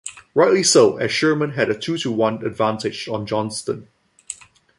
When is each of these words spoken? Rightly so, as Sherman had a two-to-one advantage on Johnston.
Rightly 0.33 0.63
so, 0.63 0.97
as 0.97 1.11
Sherman 1.11 1.51
had 1.51 1.69
a 1.69 1.77
two-to-one 1.77 2.43
advantage 2.43 3.07
on 3.07 3.27
Johnston. 3.27 3.87